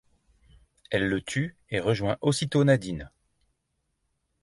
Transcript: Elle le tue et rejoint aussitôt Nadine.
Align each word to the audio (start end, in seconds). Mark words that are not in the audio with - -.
Elle 0.89 1.07
le 1.09 1.21
tue 1.21 1.55
et 1.69 1.79
rejoint 1.79 2.17
aussitôt 2.21 2.63
Nadine. 2.63 3.11